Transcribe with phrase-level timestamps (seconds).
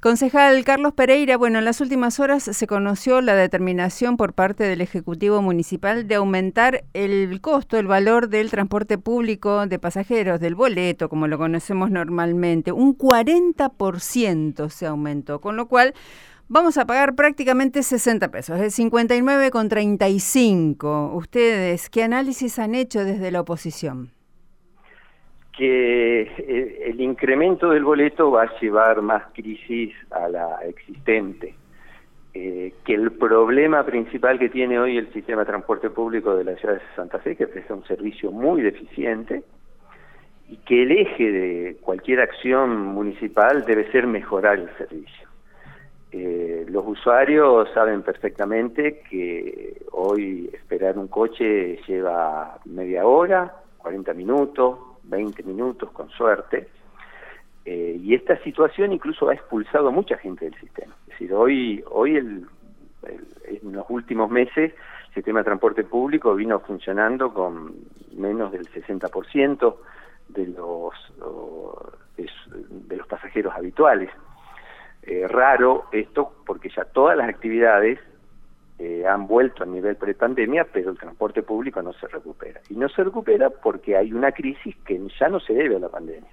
[0.00, 4.80] Concejal Carlos Pereira, bueno, en las últimas horas se conoció la determinación por parte del
[4.80, 11.08] Ejecutivo Municipal de aumentar el costo, el valor del transporte público de pasajeros, del boleto,
[11.08, 12.70] como lo conocemos normalmente.
[12.70, 15.94] Un 40% se aumentó, con lo cual
[16.46, 21.12] vamos a pagar prácticamente 60 pesos, es 59,35.
[21.12, 24.12] Ustedes, ¿qué análisis han hecho desde la oposición?
[25.58, 31.56] Que eh, el incremento del boleto va a llevar más crisis a la existente,
[32.32, 36.54] eh, que el problema principal que tiene hoy el sistema de transporte público de la
[36.54, 39.42] ciudad de Santa Fe, que presta un servicio muy deficiente,
[40.48, 45.28] y que el eje de cualquier acción municipal debe ser mejorar el servicio.
[46.12, 54.78] Eh, los usuarios saben perfectamente que hoy esperar un coche lleva media hora, 40 minutos,
[55.08, 56.68] 20 minutos con suerte,
[57.64, 60.94] eh, y esta situación incluso ha expulsado a mucha gente del sistema.
[61.02, 62.46] Es decir, hoy, hoy el,
[63.44, 64.72] en los últimos meses
[65.08, 67.74] el sistema de transporte público vino funcionando con
[68.16, 69.76] menos del 60%
[70.28, 70.94] de los,
[72.16, 74.10] de, los pasajeros habituales.
[75.02, 77.98] Eh, raro esto porque ya todas las actividades
[78.78, 82.60] eh, han vuelto a nivel prepandemia, pero el transporte público no se recupera.
[82.68, 85.88] Y no se recupera porque hay una crisis que ya no se debe a la
[85.88, 86.30] pandemia,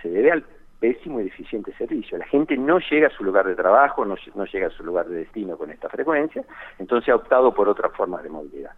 [0.00, 0.44] se debe al
[0.80, 2.18] pésimo y deficiente servicio.
[2.18, 5.06] La gente no llega a su lugar de trabajo, no, no llega a su lugar
[5.06, 6.44] de destino con esta frecuencia,
[6.78, 8.72] entonces ha optado por otras formas de movilidad.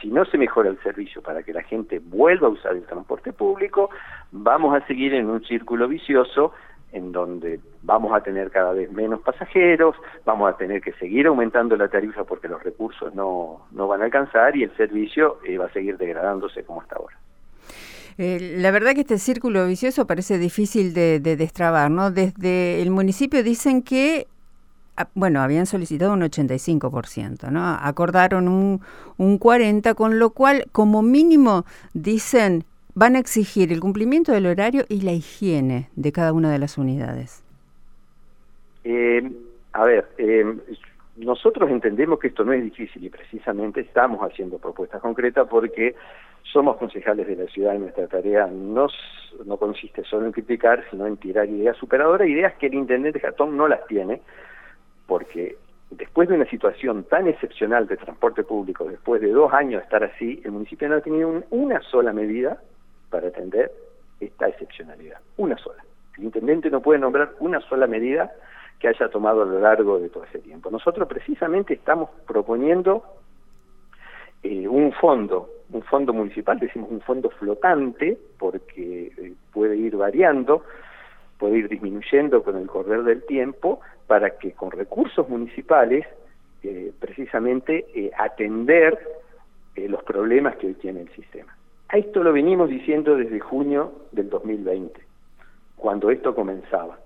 [0.00, 3.32] Si no se mejora el servicio para que la gente vuelva a usar el transporte
[3.32, 3.90] público,
[4.32, 6.52] vamos a seguir en un círculo vicioso
[6.92, 11.76] en donde vamos a tener cada vez menos pasajeros, vamos a tener que seguir aumentando
[11.76, 15.66] la tarifa porque los recursos no, no van a alcanzar y el servicio eh, va
[15.66, 17.16] a seguir degradándose como hasta ahora.
[18.18, 22.10] Eh, la verdad que este círculo vicioso parece difícil de, destrabar, ¿no?
[22.10, 24.26] Desde el municipio dicen que
[24.96, 27.66] ah, bueno, habían solicitado un 85%, ¿no?
[27.66, 28.82] Acordaron un,
[29.16, 31.64] un 40%, con lo cual, como mínimo,
[31.94, 32.64] dicen,
[33.00, 36.76] van a exigir el cumplimiento del horario y la higiene de cada una de las
[36.76, 37.42] unidades.
[38.84, 39.22] Eh,
[39.72, 40.44] a ver, eh,
[41.16, 45.94] nosotros entendemos que esto no es difícil y precisamente estamos haciendo propuestas concretas porque
[46.42, 48.88] somos concejales de la ciudad y nuestra tarea no,
[49.46, 53.56] no consiste solo en criticar, sino en tirar ideas superadoras, ideas que el intendente Jatón
[53.56, 54.20] no las tiene,
[55.06, 55.56] porque
[55.90, 60.04] después de una situación tan excepcional de transporte público, después de dos años de estar
[60.04, 62.60] así, el municipio no ha tenido una sola medida
[63.10, 63.70] para atender
[64.20, 65.84] esta excepcionalidad, una sola.
[66.16, 68.32] El intendente no puede nombrar una sola medida
[68.78, 70.70] que haya tomado a lo largo de todo ese tiempo.
[70.70, 73.04] Nosotros precisamente estamos proponiendo
[74.42, 80.64] eh, un fondo, un fondo municipal, decimos un fondo flotante, porque eh, puede ir variando,
[81.38, 86.06] puede ir disminuyendo con el correr del tiempo, para que con recursos municipales,
[86.62, 88.98] eh, precisamente, atender
[89.76, 91.54] los problemas que hoy tiene el sistema.
[91.92, 95.00] A esto lo venimos diciendo desde junio del 2020,
[95.76, 97.00] cuando esto comenzaba.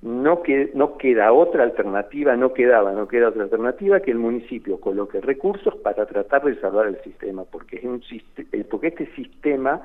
[0.00, 4.80] No, que, no queda otra alternativa, no quedaba, no queda otra alternativa que el municipio
[4.80, 9.82] coloque recursos para tratar de salvar el sistema, porque, es un, eh, porque este sistema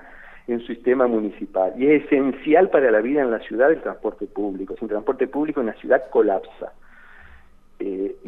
[0.47, 4.27] es un sistema municipal y es esencial para la vida en la ciudad el transporte
[4.27, 4.75] público.
[4.79, 6.71] Sin transporte público en la ciudad colapsa.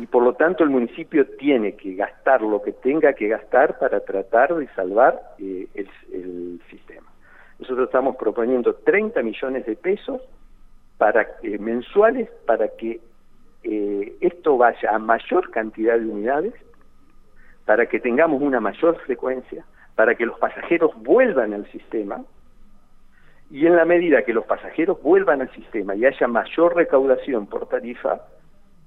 [0.10, 4.00] Eh, por lo tanto el municipio tiene que gastar lo que tenga que gastar para
[4.02, 7.08] tratar de salvar eh, el, sistema.
[7.60, 10.22] Nosotros estamos proponiendo 30 millones de pesos
[10.98, 13.02] para eh, mensuales para que
[14.22, 16.54] esto vaya a mayor cantidad de unidades,
[17.66, 19.66] para que tengamos una mayor frecuencia,
[19.96, 22.24] para que los pasajeros vuelvan al sistema,
[23.52, 27.68] y en la medida que los pasajeros vuelvan al sistema y haya mayor recaudación por
[27.68, 28.22] tarifa,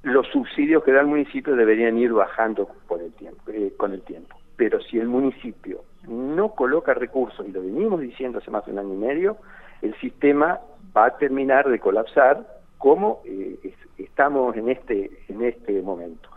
[0.03, 4.03] los subsidios que da el municipio deberían ir bajando por el tiempo, eh, con el
[4.03, 4.37] tiempo.
[4.57, 8.79] Pero si el municipio no coloca recursos, y lo venimos diciendo hace más de un
[8.79, 9.37] año y medio,
[9.81, 10.61] el sistema
[10.97, 12.47] va a terminar de colapsar
[12.79, 13.59] como eh,
[13.97, 16.29] estamos en este, en este momento.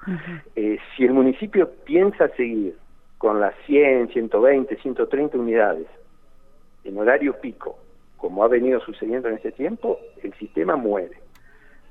[0.56, 2.78] Eh, si el municipio piensa seguir
[3.18, 5.88] con las 100, 120, 130 unidades
[6.84, 7.80] en horario pico,
[8.18, 11.25] como ha venido sucediendo en ese tiempo, el sistema muere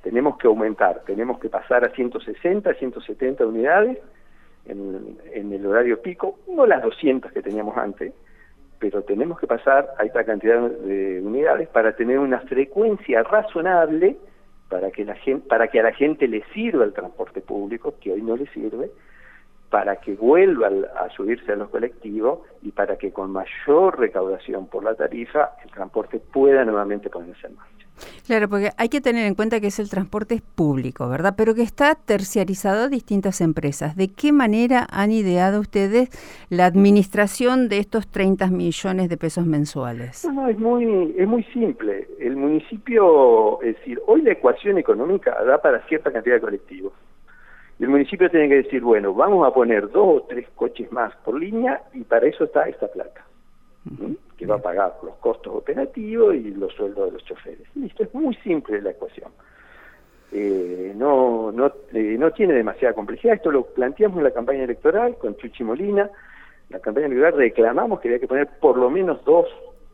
[0.05, 3.99] tenemos que aumentar, tenemos que pasar a 160, 170 unidades
[4.67, 8.12] en, el horario pico, no las 200 que teníamos antes,
[8.79, 14.19] pero tenemos que pasar a esta cantidad de unidades para tener una frecuencia razonable
[14.69, 18.12] para que la gente, para que a la gente le sirva el transporte público, que
[18.12, 18.91] hoy no le sirve,
[19.71, 24.85] para que vuelva a subirse a los colectivos y para que con mayor recaudación por
[24.85, 27.87] la tarifa el transporte pueda nuevamente ponerse en marcha.
[28.26, 31.35] Claro, porque hay que tener en cuenta que es el transporte público, ¿verdad?
[31.37, 33.97] Pero que está terciarizado a distintas empresas.
[33.97, 36.09] ¿De qué manera han ideado ustedes
[36.49, 40.25] la administración de estos 30 millones de pesos mensuales?
[40.25, 42.09] No, no, es muy, es muy simple.
[42.19, 46.94] El municipio, es decir, hoy la ecuación económica da para cierta cantidad de colectivos.
[47.79, 51.38] El municipio tiene que decir, bueno, vamos a poner dos o tres coches más por
[51.38, 53.27] línea y para eso está esta plata,
[54.46, 57.67] va a pagar los costos operativos y los sueldos de los choferes.
[57.75, 59.31] Listo, es muy simple la ecuación.
[60.32, 63.35] Eh, no, no, eh, no tiene demasiada complejidad.
[63.35, 66.11] Esto lo planteamos en la campaña electoral con Chuchi Molina.
[66.70, 69.46] la campaña electoral reclamamos que había que poner por lo menos dos,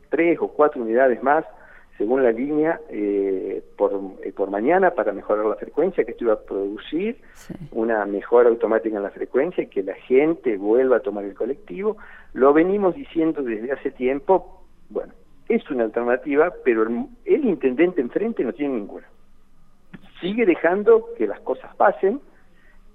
[0.09, 1.45] tres o cuatro unidades más
[2.01, 3.93] según la línea eh, por,
[4.25, 7.19] eh, por mañana para mejorar la frecuencia, que esto iba a producir
[7.73, 11.99] una mejora automática en la frecuencia y que la gente vuelva a tomar el colectivo.
[12.33, 15.13] Lo venimos diciendo desde hace tiempo, bueno,
[15.51, 16.85] es una alternativa, pero
[17.27, 19.07] el, intendente enfrente no tiene ninguna.
[20.23, 22.19] Sigue dejando que las cosas pasen,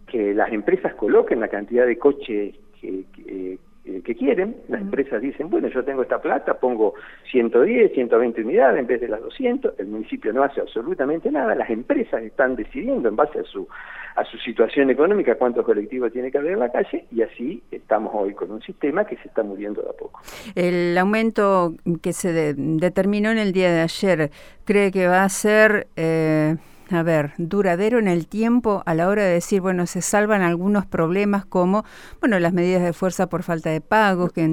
[0.07, 3.59] que las empresas coloquen la cantidad de coches que, que,
[4.05, 4.55] que quieren.
[4.69, 6.93] Las empresas dicen, bueno, yo tengo esta plata, pongo
[7.31, 9.77] 110, 120 unidades en vez de las 200.
[9.79, 11.55] El municipio no hace absolutamente nada.
[11.55, 13.67] Las empresas están decidiendo en base a su
[14.15, 18.13] a su situación económica cuántos colectivos tiene que haber en la calle y así estamos
[18.15, 20.21] hoy con un sistema que se está muriendo de a poco.
[20.55, 24.31] El aumento que se determinó en el día de ayer,
[24.63, 25.87] ¿cree que va a ser...
[25.97, 26.55] Eh
[26.91, 30.85] a ver, duradero en el tiempo a la hora de decir, bueno, se salvan algunos
[30.85, 31.83] problemas como,
[32.19, 34.47] bueno, las medidas de fuerza por falta de pagos que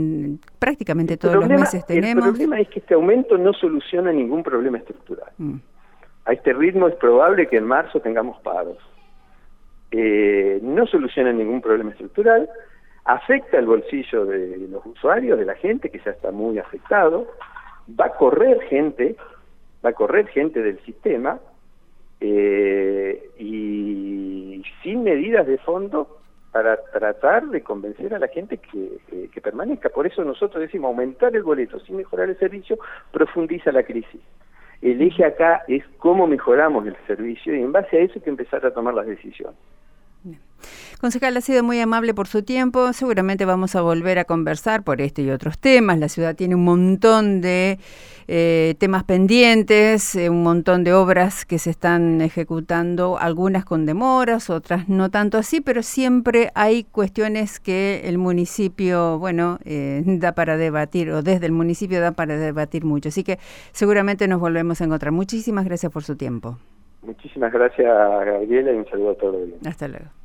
[0.59, 2.25] prácticamente todos los meses tenemos.
[2.27, 5.31] El problema es que este aumento no soluciona ningún problema estructural.
[5.39, 5.57] Mm.
[6.25, 8.79] A este ritmo es probable que en marzo tengamos pagos.
[9.91, 12.49] Eh, no soluciona ningún problema estructural,
[13.05, 17.27] afecta el bolsillo de los usuarios, de la gente, que ya está muy afectado,
[17.89, 19.17] va a correr gente,
[19.85, 21.41] va a correr gente del sistema,
[22.25, 26.21] eh, y sin medidas de fondo
[26.53, 29.89] para tratar de convencer a la gente que, que, permanezca.
[29.89, 32.79] Por eso nosotros decimos aumentar el boleto sin mejorar el servicio
[33.11, 34.21] profundiza la crisis.
[34.83, 38.31] El eje acá es cómo mejoramos el servicio y en base a eso hay que
[38.31, 39.59] empezar a tomar las decisiones.
[41.03, 42.93] Concejal, ha sido muy amable por su tiempo.
[42.93, 45.99] Seguramente vamos a volver a conversar por este y otros temas.
[45.99, 47.81] La ciudad tiene un montón de
[48.29, 54.49] eh, temas pendientes, eh, un montón de obras que se están ejecutando, algunas con demoras,
[54.49, 60.57] otras no tanto así, pero siempre hay cuestiones que el municipio, bueno, eh, da para
[60.57, 63.09] debatir, o desde el municipio da para debatir mucho.
[63.09, 63.39] Así que
[63.73, 65.11] seguramente nos volvemos a encontrar.
[65.11, 66.59] Muchísimas gracias por su tiempo.
[67.03, 69.49] Muchísimas gracias, Gabriela, y un saludo a todos.
[69.67, 70.22] Hasta luego.